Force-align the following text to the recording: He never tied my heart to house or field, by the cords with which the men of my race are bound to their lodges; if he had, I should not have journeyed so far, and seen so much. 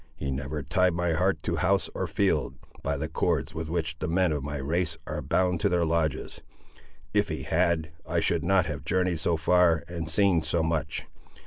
He 0.15 0.31
never 0.31 0.63
tied 0.63 0.95
my 0.95 1.13
heart 1.13 1.43
to 1.43 1.57
house 1.57 1.87
or 1.93 2.07
field, 2.07 2.55
by 2.81 2.97
the 2.97 3.07
cords 3.07 3.53
with 3.53 3.69
which 3.69 3.99
the 3.99 4.07
men 4.07 4.31
of 4.31 4.41
my 4.43 4.57
race 4.57 4.97
are 5.05 5.21
bound 5.21 5.59
to 5.59 5.69
their 5.69 5.85
lodges; 5.85 6.41
if 7.13 7.29
he 7.29 7.43
had, 7.43 7.91
I 8.09 8.19
should 8.19 8.43
not 8.43 8.65
have 8.65 8.83
journeyed 8.83 9.19
so 9.19 9.37
far, 9.37 9.83
and 9.87 10.09
seen 10.09 10.41
so 10.41 10.63
much. 10.63 11.05